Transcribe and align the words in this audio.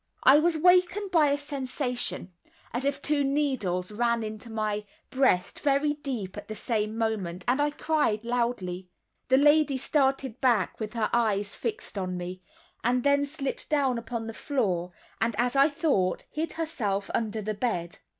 I 0.23 0.39
was 0.39 0.57
wakened 0.57 1.11
by 1.11 1.29
a 1.29 1.37
sensation 1.37 2.33
as 2.73 2.85
if 2.85 3.03
two 3.03 3.23
needles 3.23 3.91
ran 3.91 4.23
into 4.23 4.49
my 4.49 4.83
breast 5.11 5.59
very 5.59 5.93
deep 5.93 6.35
at 6.37 6.47
the 6.47 6.55
same 6.55 6.97
moment, 6.97 7.45
and 7.47 7.61
I 7.61 7.69
cried 7.69 8.25
loudly. 8.25 8.89
The 9.29 9.37
lady 9.37 9.77
started 9.77 10.41
back, 10.41 10.79
with 10.79 10.93
her 10.93 11.11
eyes 11.13 11.53
fixed 11.53 11.99
on 11.99 12.17
me, 12.17 12.41
and 12.83 13.03
then 13.03 13.27
slipped 13.27 13.69
down 13.69 13.99
upon 13.99 14.25
the 14.25 14.33
floor, 14.33 14.91
and, 15.21 15.35
as 15.37 15.55
I 15.55 15.69
thought, 15.69 16.23
hid 16.31 16.53
herself 16.53 17.11
under 17.13 17.39
the 17.43 17.53
bed. 17.53 17.99